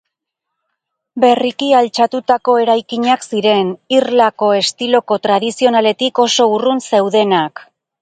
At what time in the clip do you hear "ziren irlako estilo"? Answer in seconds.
3.29-5.05